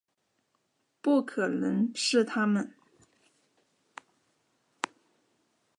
[0.99, 2.73] 不可能是他们